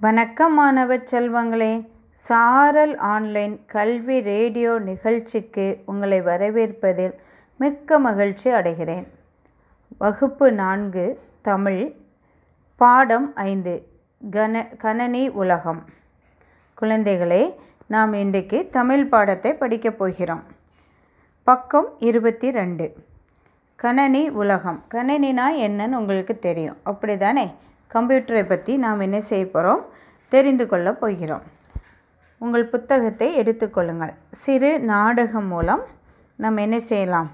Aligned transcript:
வணக்கம் 0.00 0.54
மாணவ 0.54 0.96
செல்வங்களே 0.96 1.88
சாரல் 2.12 2.96
ஆன்லைன் 2.96 3.64
கல்வி 3.66 4.20
ரேடியோ 4.20 4.78
நிகழ்ச்சிக்கு 4.78 5.82
உங்களை 5.86 6.20
வரவேற்பதில் 6.20 7.12
மிக்க 7.58 7.98
மகிழ்ச்சி 7.98 8.50
அடைகிறேன். 8.50 9.06
வகுப்பு 9.98 10.52
நான்கு 10.52 11.20
தமிழ். 11.42 11.92
பாடம் 12.76 13.34
ஐந்து 13.34 13.86
கன 14.30 14.76
கணனி 14.76 15.28
உலகம். 15.28 15.84
குழந்தைகளே 16.80 17.54
நாம் 17.86 18.12
இன்றைக்கு 18.12 18.68
தமிழ் 18.70 19.08
பாடத்தை 19.08 19.54
படிக்கப் 19.54 19.98
போகிறோம். 19.98 20.42
பக்கம் 21.42 21.86
இருபத்தி 21.98 22.50
ரெண்டு. 22.50 22.94
கணனி 23.82 24.28
உலகம். 24.28 24.84
கணனினா 24.94 25.48
என்னன்னு 25.58 25.96
உங்களுக்கு 25.96 26.38
தெரியும். 26.38 26.76
அப்படி 26.82 27.16
தானே 27.16 27.50
கம்ப்யூட்டரை 27.94 28.48
பற்றி 28.48 28.76
நாம் 28.76 29.00
என்ன 29.00 29.20
செய்ய 29.20 29.50
போகிறோம் 29.50 29.84
தெரிந்து 30.28 30.68
கொள்ளப் 30.68 31.00
போகிறோம். 31.00 31.42
உங்கள் 32.38 32.66
புத்தகத்தை 32.66 33.38
எடுத்துக்கொள்ளுங்கள் 33.38 34.14
சிறு 34.30 34.80
நாடகம் 34.80 35.46
மூலம் 35.46 35.82
நம்ம 36.36 36.60
என்ன 36.60 36.80
செய்யலாம்? 36.80 37.30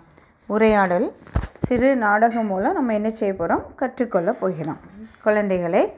உரையாடல். 0.47 1.13
சிறு 1.57 1.97
நாடகம் 1.97 2.47
மூலம் 2.47 2.73
நம்ம 2.73 2.95
என்ன 2.95 3.11
செய்ய 3.11 3.35
போகிறோம் 3.35 3.65
கற்றுக்கொள்ளப் 3.77 4.41
போகிறோம். 4.41 4.81
குழந்தைகளே 5.25 5.93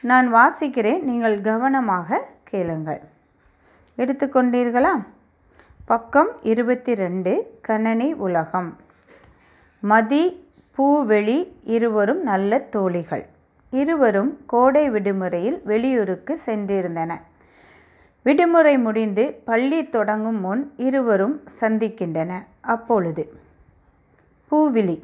நான் 0.00 0.34
வாசிக்கிறேன். 0.34 1.02
நீங்கள் 1.02 1.40
கவனமாக 1.40 2.26
கேளுங்கள். 2.44 3.00
எடுத்துக்கொண்டீர்களா 3.98 4.92
பக்கம் 5.84 6.28
இருபத்தி 6.42 6.94
ரெண்டு 6.94 7.32
கணனி 7.68 8.12
உலகம். 8.12 8.78
மதி 9.80 10.48
பூவெளி 10.78 11.48
இருவரும் 11.64 12.22
நல்ல 12.22 12.58
தோழிகள். 12.58 13.26
இருவரும் 13.70 14.38
கோடை 14.46 14.90
விடுமுறையில் 14.90 15.60
வெளியூருக்கு 15.64 16.40
சென்றிருந்தன. 16.46 17.20
விடுமுறை 18.22 18.78
முடிந்து 18.78 19.40
பள்ளி 19.44 19.88
தொடங்கும் 19.88 20.40
முன் 20.40 20.72
இருவரும் 20.76 21.40
சந்திக்கின்றன. 21.60 22.44
அப்பொழுது 22.60 23.32
பூவிழி 24.50 25.02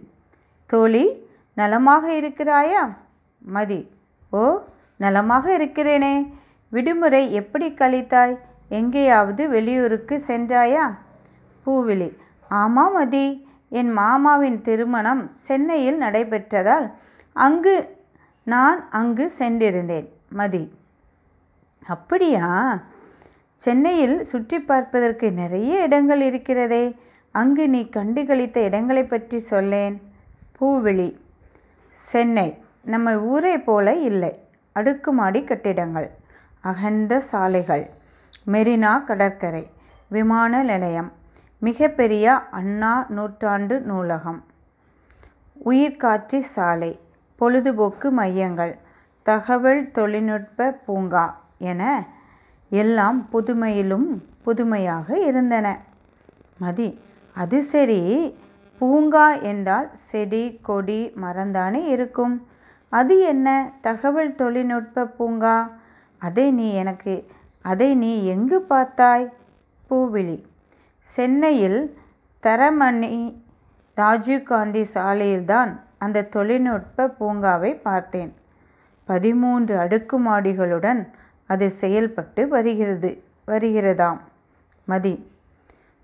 தோழி 0.66 1.28
நலமாக 1.54 2.12
இருக்கிறாயா? 2.12 2.96
மதி 3.38 3.90
ஓ 4.30 4.58
நலமாக 4.96 5.58
இருக்கிறேனே. 5.58 6.34
விடுமுறை 6.68 7.32
எப்படி 7.32 7.68
கழித்தாய்? 7.68 8.38
எங்கேயாவது 8.68 9.48
வெளியூருக்கு 9.48 10.22
சென்றாயா? 10.26 10.96
பூவிழி 11.66 12.16
ஆமாம் 12.48 12.92
மதி. 12.92 13.48
என் 13.68 13.92
மாமாவின் 13.92 14.60
திருமணம் 14.60 15.28
சென்னையில் 15.28 16.00
நடைபெற்றதால் 16.00 16.92
அங்கு 17.32 17.95
நான் 18.46 18.90
அங்கு 18.90 19.32
சென்றிருந்தேன். 19.38 20.08
மதி. 20.28 20.72
அப்படியா? 21.86 22.78
சென்னையில் 23.54 24.22
சுற்றி 24.22 24.60
பார்ப்பதற்கு 24.60 25.32
நிறைய 25.32 25.82
இடங்கள் 25.82 26.20
இருக்கிறதே. 26.20 26.96
அங்கு 27.30 27.68
நீ 27.68 27.88
கண்டுகளித்த 27.92 28.56
இடங்களை 28.56 29.04
பற்றி 29.04 29.38
சொல்லேன். 29.38 30.12
பூவிழி. 30.60 31.16
சென்னை. 31.90 32.58
நம்ம 32.84 33.18
ஊரை 33.18 33.58
போல 33.58 33.94
இல்லை. 33.94 34.38
அடுக்குமாடி 34.72 35.44
கட்டிடங்கள். 35.44 36.10
அகன்ற 36.60 37.20
சாலைகள். 37.20 37.90
மெரினா 38.46 39.04
கடற்கரை. 39.04 39.70
விமான 40.08 40.62
நிலையம். 40.62 41.12
மிகப்பெரிய 41.58 42.32
அண்ணா 42.50 43.06
நூற்றாண்டு 43.08 43.80
நூலகம். 43.80 44.44
உயிர்காட்சி 45.52 46.40
சாலை. 46.40 47.04
பொழுதுபோக்கு 47.36 48.10
மையங்கள் 48.10 48.78
தகவல் 49.22 49.90
தொழில்நுட்ப 49.90 50.68
பூங்கா 50.86 51.24
என 51.58 51.82
எல்லாம் 52.70 53.28
புதுமையிலும் 53.32 54.08
புதுமையாக 54.42 55.18
இருந்தன. 55.18 55.66
மதி 56.58 56.88
அது 57.34 57.62
சரி. 57.62 58.00
பூங்கா 58.78 59.40
என்றால் 59.40 59.88
செடி 59.92 60.58
கொடி 60.62 61.12
மரந்தானே 61.22 61.82
இருக்கும். 61.86 62.46
அது 62.88 63.20
என்ன? 63.20 63.70
தகவல் 63.80 64.34
தொழில்நுட்ப 64.34 65.04
பூங்கா? 65.18 65.56
அதை 66.18 66.50
நீ 66.50 66.72
எனக்கு 66.72 67.14
அதை 67.62 67.94
நீ 67.94 68.24
எங்கு 68.24 68.66
பார்த்தாய்? 68.70 69.26
பூவிழி 69.90 70.36
சென்னையில் 71.00 71.80
தரமணி 72.42 73.42
ராஜீவ்காந்தி 73.96 74.84
சாலையில்தான் 74.94 75.72
அந்த 75.98 76.22
தொழில்நுட்ப 76.22 77.06
பூங்காவை 77.20 77.80
பார்த்தேன். 77.80 78.34
பதிமூன்று 79.04 79.76
அடுக்குமாடிகளுடன் 79.76 81.08
அது 81.46 81.70
செயல்பட்டு 81.70 82.48
வருகிறது 82.48 83.22
வருகிறதாம். 83.46 84.18
மதி. 84.84 85.30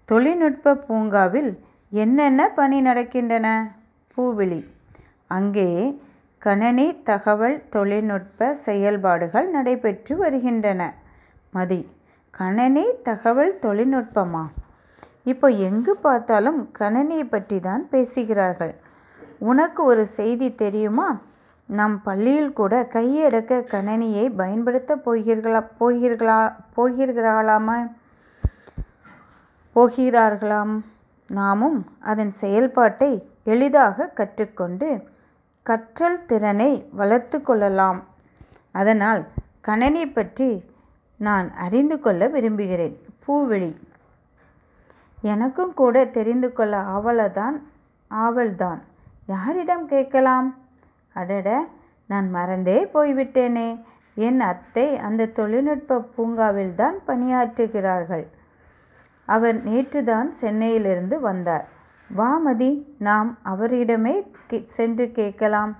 தொழில்நுட்ப 0.04 0.74
பூங்காவில் 0.74 1.58
என்னென்ன 1.90 2.48
பணி 2.48 2.82
நடக்கின்றன? 2.82 3.70
பூவிழி. 4.16 4.66
அங்கே 5.26 6.00
கணனி 6.38 7.02
தகவல் 7.02 7.62
தொழில்நுட்ப 7.68 8.54
செயல்பாடுகள் 8.54 9.50
நடைபெற்று 9.50 10.16
வருகின்றன. 10.16 10.94
மதி. 11.50 11.88
கணனி 12.30 12.84
தகவல் 13.02 13.58
தொழில்நுட்பமா? 13.62 14.44
இப்போ 15.24 15.48
எங்கு 15.48 15.96
பார்த்தாலும் 15.96 16.70
கணனியை 16.78 17.24
பற்றி 17.24 17.60
தான் 17.60 17.88
பேசுகிறார்கள். 17.88 18.74
உனக்கு 19.50 19.80
ஒரு 19.84 20.04
செய்தி 20.18 20.48
தெரியுமா? 20.54 21.08
நம் 21.66 21.96
பள்ளியில் 22.06 22.52
கூட 22.58 22.74
கையடக்க 22.92 23.60
கணனியை 23.72 24.24
பயன்படுத்த 24.40 24.96
போகிறீர்களா 25.04 25.60
போகிறீர்களா 25.80 26.38
போகிறீர்களாமா 26.76 27.76
போகிறார்களாம். 29.76 30.74
நாமும் 31.28 31.78
அதன் 32.10 32.32
செயல்பாட்டை 32.40 33.12
எளிதாக 33.44 34.06
கற்றுக்கொண்டு 34.18 34.88
கற்றல் 35.66 36.18
திறனை 36.30 36.70
வளர்த்து 37.00 37.38
கொள்ளலாம். 37.42 38.00
அதனால் 38.72 39.22
கணனி 39.68 40.04
பற்றி 40.06 40.50
நான் 41.28 41.48
அறிந்து 41.66 41.96
கொள்ள 42.00 42.22
விரும்புகிறேன். 42.34 42.96
பூவெளி 43.24 43.72
எனக்கும் 45.34 45.74
கூட 45.80 46.04
தெரிந்து 46.16 46.52
கொள்ள 46.52 46.76
ஆவலதான் 46.96 47.58
ஆவல்தான். 48.10 48.80
யாரிடம் 49.28 49.86
கேட்கலாம்? 49.86 50.48
அடட 51.12 51.48
நான் 52.06 52.30
மறந்தே 52.30 52.78
போய்விட்டேனே. 52.94 53.68
என் 54.14 54.40
அத்தை 54.40 54.86
அந்த 54.96 55.26
தொழில்நுட்ப 55.26 55.98
பூங்காவில் 56.14 56.74
தான் 56.74 56.96
பணியாற்றுகிறார்கள். 57.06 58.26
அவர் 59.24 59.58
நேற்றுதான் 59.64 60.28
சென்னையிலிருந்து 60.28 61.20
வந்தார். 61.20 61.66
வாமதி 62.10 62.70
நாம் 62.98 63.38
அவரிடமே 63.44 64.14
சென்று 64.76 65.10
கேட்கலாம். 65.10 65.72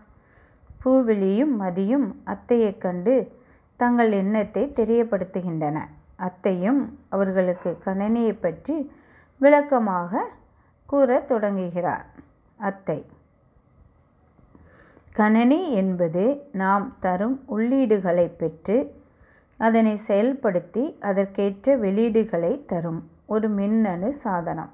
பூவிழியும் 0.85 1.55
மதியும் 1.63 2.07
அத்தையை 2.25 2.79
கண்டு 2.79 3.17
தங்கள் 3.77 4.13
எண்ணத்தை 4.13 4.73
தெரியப்படுத்துகின்றன. 4.77 5.79
அத்தையும் 6.17 6.81
அவர்களுக்கு 7.09 7.79
கணனியை 7.85 8.35
பற்றி 8.41 8.77
விளக்கமாக 9.41 10.29
கூற 10.87 11.19
தொடங்குகிறார். 11.21 12.07
அத்தை 12.57 12.99
கணனி 15.13 15.71
என்பது 15.73 16.23
நாம் 16.53 16.97
தரும் 17.01 17.35
உள்ளீடுகளை 17.55 18.31
பெற்று 18.37 18.77
அதனை 19.57 19.99
செயல்படுத்தி 20.09 20.85
அதற்கேற்ற 21.01 21.75
வெளியீடுகளை 21.79 22.53
தரும் 22.67 23.01
ஒரு 23.27 23.49
மின்னணு 23.49 24.13
சாதனம். 24.13 24.73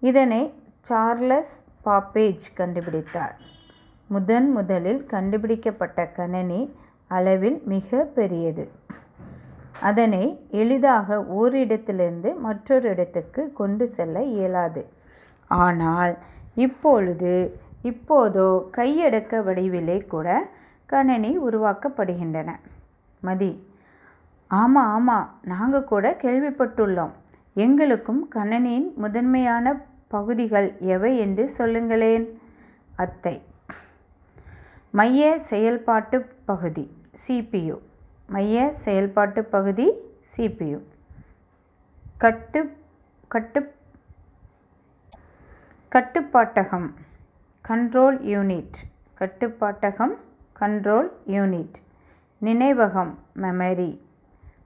இதனை 0.00 0.52
சார்லஸ் 0.80 1.64
பாப்பேஜ் 1.84 2.46
கண்டுபிடித்தார். 2.56 3.34
முதன் 4.10 4.48
முதலில் 4.52 5.04
கண்டுபிடிக்கப்பட்ட 5.06 6.06
கணனி 6.18 6.74
அளவில் 7.08 7.62
மிக 7.64 8.04
பெரியது. 8.18 8.70
அதனை 9.80 10.24
எளிதாக 10.50 11.18
ஓரிடத்திலிருந்து 11.40 12.38
மற்றொரு 12.38 12.88
இடத்துக்கு 12.88 13.52
கொண்டு 13.52 13.86
செல்ல 13.86 14.22
இயலாது. 14.22 14.82
ஆனால் 15.50 16.14
இப்பொழுது 16.54 17.32
இப்போதோ 17.90 18.46
கையடக்க 18.76 19.40
வடிவிலே 19.46 19.96
கூட 20.12 20.28
கணனி 20.92 21.30
உருவாக்கப்படுகின்றன. 21.48 22.50
மதி. 23.20 23.50
ஆமாம் 24.50 24.90
ஆமாம் 24.96 25.28
நாங்கள் 25.52 25.88
கூட 25.92 26.16
கேள்விப்பட்டுள்ளோம். 26.22 27.14
எங்களுக்கும் 27.64 28.22
கணனியின் 28.34 28.88
முதன்மையான 28.94 29.74
பகுதிகள் 30.14 30.68
எவை 30.94 31.12
என்று 31.18 31.44
சொல்லுங்களேன். 31.58 32.26
அத்தை. 32.96 33.36
மைய 34.98 35.22
செயல்பாட்டு 35.50 36.18
பகுதி 36.50 36.84
சிபியு 37.22 37.76
மைய 38.34 38.72
செயல்பாட்டு 38.84 39.40
பகுதி 39.54 39.86
சிபியு 40.32 40.78
கட்டு 42.22 42.60
கட்டு 43.34 43.60
கட்டுப்பாட்டகம். 45.92 46.88
கண்ட்ரோல் 47.68 48.18
யூனிட் 48.32 48.76
கட்டுப்பாட்டகம். 49.18 50.14
கண்ட்ரோல் 50.60 51.08
யூனிட் 51.26 51.74
நினைவகம். 52.42 53.14
மெமரி 53.36 54.00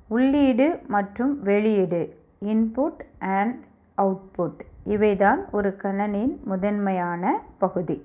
உள்ளீடு 0.09 0.81
மற்றும் 0.87 1.43
வெளியீடு. 1.43 2.01
இன்புட் 2.41 3.01
அண்ட் 3.19 3.65
அவுட்புட் 3.99 4.61
இவைதான் 4.85 5.51
ஒரு 5.51 5.77
கணனின் 5.83 6.45
முதன்மையான 6.45 7.43
பகுதி. 7.59 8.05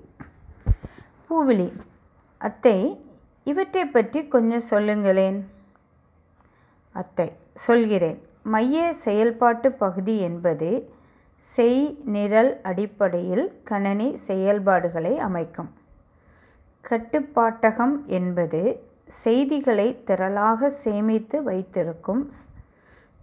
பூவிழி. 1.30 1.68
அத்தை 2.38 3.04
இவற்றை 3.44 3.86
பற்றி 3.86 4.28
கொஞ்சம் 4.28 4.66
சொல்லுங்களேன். 4.72 5.50
அத்தை 6.92 7.32
சொல்கிறேன். 7.52 8.22
மைய 8.42 8.92
செயல்பாட்டு 8.92 9.72
பகுதி 9.72 10.18
என்பது 10.20 10.70
செய் 11.44 11.82
நிரல் 12.14 12.50
அடிப்படையில் 12.62 13.46
கணனி 13.64 14.08
செயல்பாடுகளை 14.26 15.18
அமைக்கும். 15.18 15.70
கட்டுப்பாட்டகம் 16.80 17.94
என்பது 18.18 18.60
செய்திகளை 19.22 19.88
திரளாக 20.06 20.68
சேமித்து 20.84 21.42
வைத்திருக்கும் 21.42 22.22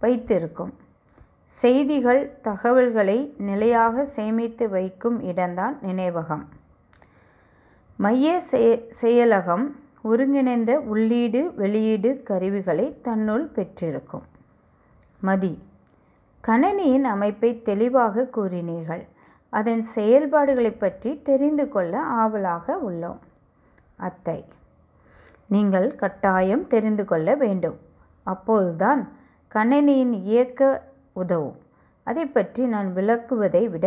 வைத்திருக்கும். 0.02 0.72
செய்திகள் 1.60 2.22
தகவல்களை 2.42 3.18
நிலையாக 3.48 4.04
சேமித்து 4.16 4.64
வைக்கும் 4.68 5.18
இடம்தான் 5.30 5.76
நினைவகம். 5.86 6.44
மைய 7.96 8.28
செயலகம் 9.00 9.66
ஒருங்கிணைந்த 10.02 10.72
உள்ளீடு 10.92 11.42
வெளியீடு 11.54 12.10
கருவிகளை 12.30 12.86
தன்னுள் 13.02 13.46
பெற்றிருக்கும். 13.56 14.26
மதி 15.20 15.52
கணனியின் 16.48 17.04
அமைப்பை 17.04 17.50
தெளிவாக 17.62 18.26
கூறினீர்கள். 18.36 19.04
அதன் 19.52 19.82
செயல்பாடுகளை 19.96 20.72
பற்றி 20.72 21.10
தெரிந்து 21.22 21.64
கொள்ள 21.68 21.92
ஆவலாக 22.22 22.76
உள்ளோம். 22.88 23.20
அத்தை 23.96 24.38
நீங்கள் 25.54 25.88
கட்டாயம் 25.94 26.64
தெரிந்து 26.66 27.04
கொள்ள 27.04 27.28
வேண்டும். 27.34 27.78
அப்போதுதான் 28.26 29.02
கணனியின் 29.52 30.14
இயக்க 30.24 30.60
உதவும். 31.12 31.58
அதை 32.06 32.24
பற்றி 32.26 32.62
நான் 32.66 32.88
விளக்குவதை 32.96 33.64
விட 33.68 33.86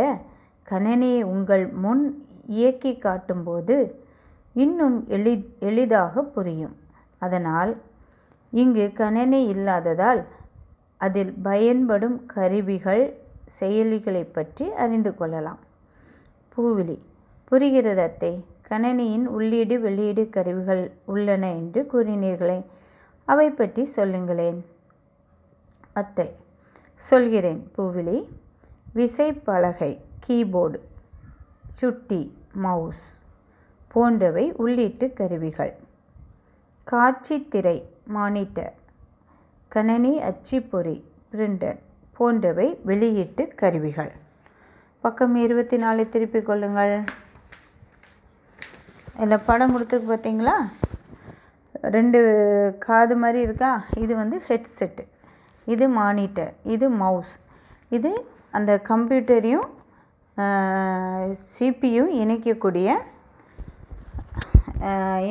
கணனியை 0.68 1.22
உங்கள் 1.34 1.66
முன் 1.84 2.04
இயக்கி 2.48 2.94
காட்டும்போது 2.98 3.78
இன்னும் 4.54 4.98
எளி 5.08 5.34
எளிதாக 5.60 6.24
புரியும். 6.36 6.76
அதனால் 7.18 7.72
இங்கு 8.50 8.86
கணனி 8.96 9.40
இல்லாததால் 9.54 10.22
அதில் 10.98 11.34
பயன்படும் 11.44 12.26
கருவிகள் 12.26 13.18
செயலிகளை 13.60 14.26
பற்றி 14.32 14.74
அறிந்து 14.74 15.16
கொள்ளலாம். 15.16 15.60
பூவிலி. 16.58 17.00
புரிகிறது 17.44 18.02
அத்தை? 18.02 18.46
கணனியின் 18.70 19.26
உள்ளீடு 19.26 19.80
வெளியீடு 19.80 20.30
கருவிகள் 20.30 20.92
உள்ளன 21.06 21.54
என்று 21.54 21.88
கூறினீர்களே. 21.94 22.66
அவை 23.26 23.50
பற்றி 23.50 23.86
சொல்லுங்களேன். 23.86 24.66
அத்தை 25.94 26.36
சொல்கிறேன். 26.96 27.72
பூவிலி. 27.78 28.26
விசைப்பலகை 28.96 30.02
கீபோர்டு 30.28 30.80
சுட்டி 31.74 32.38
மவுஸ் 32.52 33.20
போன்றவை 33.88 34.54
உள்ளீட்டு 34.54 35.14
கருவிகள். 35.14 35.74
காட்சி 36.84 37.48
திரை 37.48 37.90
மானிட்டர். 38.06 38.74
கணனி 39.74 40.12
அச்சுப்பொறி 40.30 40.96
பிரிண்டர் 41.32 41.80
போன்றவை 42.18 42.68
வெளியீட்டு 42.90 43.44
கருவிகள். 43.62 44.12
பக்கம் 45.04 45.36
இருபத்தி 45.46 45.78
நாலு 45.84 46.04
திருப்பிக் 46.14 46.46
கொள்ளுங்கள். 46.46 46.96
இதில் 49.22 49.46
படம் 49.50 49.74
கொடுத்துருக்கு 49.76 50.10
பார்த்தீங்களா? 50.12 50.56
ரெண்டு 51.96 52.20
காது 52.86 53.16
மாதிரி 53.24 53.40
இருக்கா? 53.48 53.72
இது 54.04 54.14
வந்து 54.22 54.38
ஹெட்செட்டு. 54.48 55.04
இது 55.74 55.86
மானிட்டர். 56.00 56.54
இது 56.76 56.88
மவுஸ். 57.04 57.36
இது 57.98 58.12
அந்த 58.58 58.72
கம்ப்யூட்டரையும் 58.90 59.68
சிபியும் 61.54 62.12
இணைக்கக்கூடிய 62.24 62.90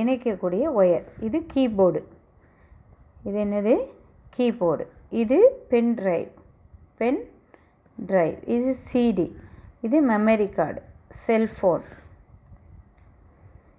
இணைக்கக்கூடிய 0.01 0.65
ஒயர். 0.81 1.07
இது 1.27 1.39
கீபோர்டு. 1.53 2.01
இது 3.29 3.39
என்னது? 3.45 3.75
கீபோர்டு. 4.37 4.85
இது 5.11 5.39
பென் 5.69 5.95
ட்ரைவ். 5.99 6.31
Pen 6.97 7.21
drive. 8.07 8.37
இது 8.57 8.77
சிடி 8.93 9.27
இது 9.81 9.97
மெமரி 10.11 10.49
கார்டு 10.53 10.83
செல்ஃபோன் 11.27 11.85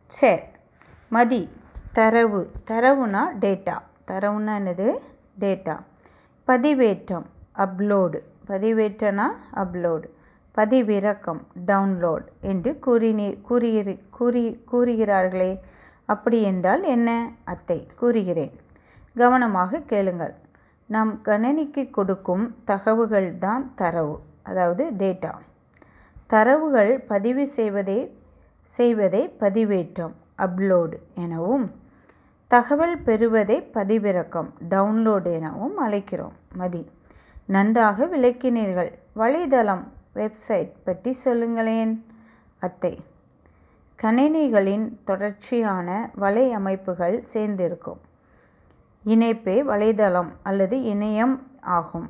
சேர் 0.06 0.44
மதி. 1.10 1.50
தரவு. 1.94 2.42
தரவுனா 2.70 3.24
டேட்டா 3.40 3.76
தரவுனா 4.08 4.54
என்னது? 4.62 4.90
டேட்டா 5.40 5.76
பதிவேற்றம். 6.48 7.26
அப்லோடு 7.56 8.20
பதிவேற்றனா 8.48 9.28
அப்லோடு 9.56 10.08
பதிவிறக்கம். 10.56 11.42
டவுன்லோட் 11.66 12.26
என்று 12.42 12.72
கூறினீ 12.86 13.28
கூறியிரு 13.50 14.00
கூறி 14.10 14.44
கூறுகிறார்களே. 14.72 15.60
அப்படி 16.06 16.42
என்றால் 16.42 16.84
என்ன? 16.84 17.10
அத்தை 17.44 17.86
கூறுகிறேன். 17.96 18.54
கவனமாக 19.16 19.80
கேளுங்கள். 19.80 20.36
நாம் 20.90 21.22
கணினிக்கு 21.24 21.90
கொடுக்கும் 21.90 22.56
தகவல்கள் 22.66 23.38
தான் 23.38 23.72
தரவு 23.76 24.16
அதாவது 24.44 24.84
டேட்டா 24.92 25.34
தரவுகள் 26.28 27.00
பதிவு 27.08 27.48
செய்வதே 27.48 28.00
செய்வதை 28.64 29.36
பதிவேற்றம் 29.40 30.16
அப்லோடு 30.38 30.98
எனவும் 31.16 31.68
தகவல் 32.48 32.98
பெறுவதை 32.98 33.58
பதிவிறக்கம் 33.74 34.50
டவுன்லோடு 34.70 35.32
எனவும் 35.34 35.78
அழைக்கிறோம். 35.78 36.36
மதி. 36.54 36.90
நன்றாக 37.46 38.06
விளக்கினீர்கள். 38.06 38.92
வலைதளம் 39.16 39.84
வெப்சைட் 40.16 40.74
பற்றி 40.84 41.12
சொல்லுங்களேன். 41.14 42.06
அத்தை. 42.60 42.94
கணினிகளின் 44.00 44.88
தொடர்ச்சியான 45.04 46.12
வலை 46.16 46.52
அமைப்புகள் 46.52 47.22
சேர்ந்திருக்கும். 47.34 48.02
இணைப்பே 49.08 49.64
வலைதளம் 49.64 50.28
அல்லது 50.44 50.78
இணையம் 50.78 51.40
ஆகும். 51.62 52.10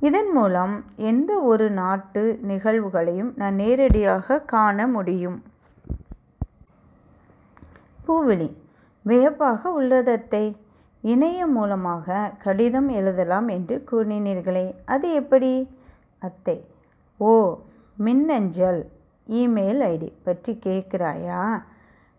இதன் 0.00 0.30
மூலம் 0.30 0.84
எந்த 0.96 1.40
ஒரு 1.40 1.70
நாட்டு 1.70 2.40
நிகழ்வுகளையும் 2.48 3.32
நான் 3.36 3.54
நேரடியாக 3.54 4.40
காண 4.40 4.86
முடியும். 4.86 5.42
பூவிழி. 8.08 8.48
வியப்பாக 9.02 9.82
உள்ளதத்தை. 9.82 10.56
இணையம் 11.04 11.52
மூலமாக 11.52 12.32
கடிதம் 12.38 12.88
எழுதலாம் 12.88 13.48
என்று 13.48 13.84
கூறினீர்களே 13.90 14.74
அது 14.84 15.12
எப்படி? 15.12 15.52
அத்தை. 16.18 16.66
ஓ 17.16 17.58
மின்னஞ்சல். 17.96 18.90
இமெயில் 19.30 19.82
ஐடி 19.84 20.12
பற்றி 20.24 20.58
கேட்குறாயா? 20.62 21.62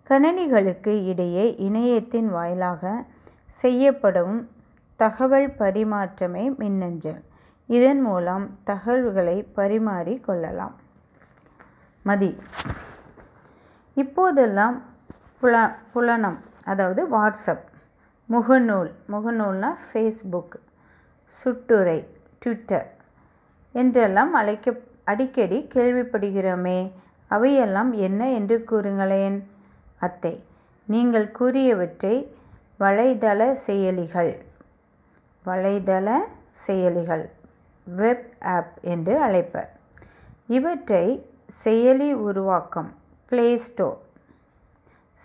கணினிகளுக்கு 0.10 1.08
இடையே 1.08 1.56
இணையத்தின் 1.56 2.30
வாயிலாக 2.30 3.06
செய்யப்படும் 3.46 4.50
தகவல் 4.96 5.48
பரிமாற்றமே 5.48 6.56
மின்னஞ்சல். 6.58 7.24
இதன் 7.68 8.02
மூலம் 8.02 8.58
தகவல்களை 8.64 9.44
பரிமாறி 9.44 10.20
கொள்ளலாம். 10.20 10.76
மதி. 12.04 12.36
இப்போதெல்லாம் 13.94 14.82
புல 15.40 15.76
புலனம் 15.94 16.38
அதாவது 16.64 17.02
வாட்ஸ்அப் 17.18 17.66
முகநூல் 18.30 18.92
முகநூல்னா 19.12 19.76
ஃபேஸ்புக் 19.88 20.56
சுட்டுரை 21.26 22.08
ட்விட்டர் 22.40 22.88
என்றெல்லாம் 23.72 24.34
அழைக்க 24.34 24.74
அடிக்கடி 25.04 25.68
கேள்விப்படுகிறோமே 25.74 26.92
அவையெல்லாம் 27.28 27.94
என்ன 27.94 28.32
என்று 28.32 28.64
கூறுங்களேன். 28.72 29.38
அத்தை 30.00 30.34
நீங்கள் 30.88 31.28
கூறியவற்றை 31.40 32.16
வலைதள 32.80 33.42
செயலிகள் 33.68 34.34
வலைதள 35.46 36.08
செயலிகள் 36.66 37.26
வெப் 37.88 38.28
ஆப் 38.56 38.74
என்று 38.82 39.14
அழைப்பர். 39.26 39.70
இவற்றை 40.48 41.06
செயலி 41.64 42.10
உருவாக்கம் 42.28 42.90
ப்ளே 43.30 43.58
ஸ்டோர் 43.58 44.00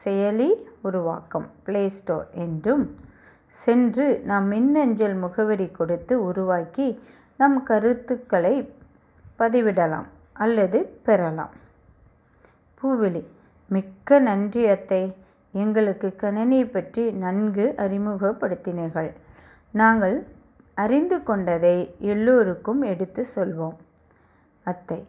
செயலி 0.05 0.51
உருவாக்கம் 0.81 1.49
ப்ளே 1.65 1.83
ஸ்டோர் 1.89 2.29
என்றும் 2.45 2.85
சென்று 3.57 4.07
நாம் 4.25 4.47
மின்னஞ்சல் 4.47 5.15
முகவரி 5.15 5.69
கொடுத்து 5.71 6.15
உருவாக்கி 6.25 6.87
நம் 7.37 7.63
கருத்துக்களை 7.63 8.55
பதிவிடலாம் 9.39 10.09
அல்லது 10.33 10.79
பெறலாம். 11.03 11.55
பூவிழி. 12.81 13.23
மிக்க 13.75 14.19
நன்றி 14.29 14.63
அத்தை 14.67 15.03
எங்களுக்கு 15.55 16.09
கணனியை 16.23 16.67
பற்றி 16.67 17.03
நன்கு 17.25 17.65
அறிமுகப்படுத்தினீர்கள். 17.85 19.11
நாங்கள் 19.75 20.17
அறிந்து 20.85 21.17
கொண்டதை 21.23 21.77
எல்லோருக்கும் 22.13 22.81
எடுத்து 22.93 23.23
சொல்வோம். 23.37 23.77
அத்தை 24.67 25.01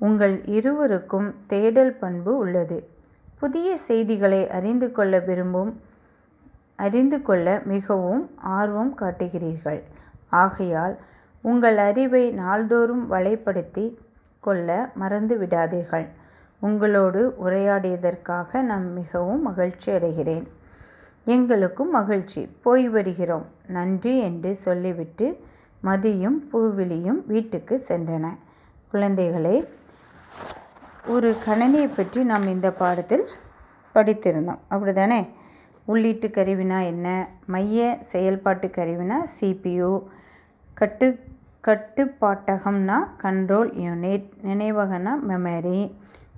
உங்கள் 0.00 0.34
இருவருக்கும் 0.56 1.28
தேடல் 1.46 1.94
பண்பு 2.02 2.32
உள்ளது. 2.36 2.78
புதிய 3.38 3.68
செய்திகளை 3.88 4.40
அறிந்து 4.58 4.88
கொள்ள 4.92 5.18
விரும்பும் 5.28 5.72
அறிந்து 6.76 7.18
கொள்ள 7.22 7.46
மிகவும் 7.72 8.22
ஆர்வம் 8.58 8.92
காட்டுகிறீர்கள். 9.00 9.80
ஆகையால் 10.42 10.94
உங்கள் 11.44 11.78
அறிவை 11.88 12.24
நாள்தோறும் 12.40 13.04
வலைப்படுத்தி 13.10 13.86
கொள்ள 14.44 14.68
மறந்து 14.94 15.34
விடாதீர்கள் 15.38 16.06
உங்களோடு 16.66 17.20
உரையாடியதற்காக 17.44 18.60
நான் 18.62 18.86
மிகவும் 18.92 19.42
மகிழ்ச்சி 19.42 19.88
அடைகிறேன். 19.92 20.46
எங்களுக்கும் 21.24 21.90
மகிழ்ச்சி. 21.90 22.42
போய் 22.64 22.86
வருகிறோம். 22.88 23.46
நன்றி 23.66 24.12
என்று 24.18 24.50
சொல்லிவிட்டு 24.64 25.26
மதியும் 25.80 26.38
பூவிலியும் 26.52 27.20
வீட்டுக்கு 27.26 27.74
சென்றன. 27.88 28.26
குழந்தைகளே 28.92 29.56
ஒரு 31.06 31.30
கணனியை 31.46 31.88
பற்றி 31.96 32.20
நாம் 32.24 32.46
இந்த 32.46 32.68
பாடத்தில் 32.72 33.24
படித்திருந்தோம். 33.94 34.62
அப்படி 34.68 34.92
தானே 34.92 35.20
உள்ளீட்டு 35.88 36.28
கருவினா 36.36 36.78
என்ன? 36.84 37.06
மைய 37.46 37.96
செயல்பாட்டு 38.12 38.68
கருவினா 38.76 39.18
சிபியு 39.36 39.92
கட்டு 40.80 41.08
கட்டுப்பாட்டகம்னா 41.68 42.96
கண்ட்ரோல் 43.22 43.70
யூனிட் 43.86 44.28
நினைவகனா 44.48 45.12
மெமரி 45.28 45.80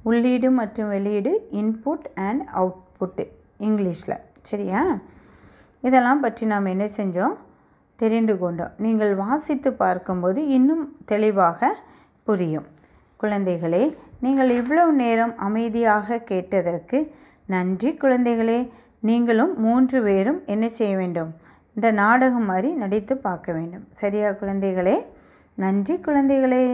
உள்ளீடு 0.04 0.50
மற்றும் 0.50 0.88
வெளியீடு 0.88 1.32
இன்புட் 1.52 2.06
அண்ட் 2.14 2.42
அவுட்புட்டு 2.54 3.24
இங்கிலீஷில். 3.60 4.20
சரியா? 4.42 4.82
இதெல்லாம் 5.80 6.20
பற்றி 6.20 6.46
நாம் 6.46 6.64
என்ன 6.64 6.86
செஞ்சோம்? 6.96 7.36
தெரிந்து 8.02 8.34
கொண்டோம். 8.38 8.72
நீங்கள் 8.78 9.14
வாசித்து 9.14 9.72
பார்க்கும்போது 9.72 10.40
இன்னும் 10.48 10.84
தெளிவாக 11.04 11.76
புரியும். 12.22 12.66
குழந்தைகளே 13.22 13.84
நீங்கள் 14.20 14.50
இவ்வளவு 14.50 14.92
நேரம் 14.92 15.34
அமைதியாக 15.38 16.18
கேட்டதற்கு 16.18 16.98
நன்றி 17.46 17.90
குழந்தைகளே. 17.90 18.58
நீங்களும் 19.00 19.52
மூன்று 19.60 20.02
பேரும் 20.02 20.42
என்ன 20.46 20.68
செய்ய 20.68 20.96
வேண்டும்? 20.96 21.30
இந்த 21.74 21.90
நாடகம் 21.90 22.44
மாதிரி 22.44 22.70
நடித்து 22.72 23.16
பார்க்க 23.16 23.52
வேண்டும். 23.52 23.86
சரியா 23.90 24.28
குழந்தைகளே? 24.30 24.96
நன்றி 25.54 25.94
குழந்தைகளே. 25.94 26.64